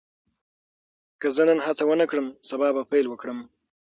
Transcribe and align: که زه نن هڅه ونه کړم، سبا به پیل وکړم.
که 1.21 1.27
زه 1.35 1.43
نن 1.49 1.59
هڅه 1.67 1.83
ونه 1.85 2.05
کړم، 2.11 2.27
سبا 2.49 2.67
به 2.75 2.83
پیل 2.91 3.05
وکړم. 3.09 3.39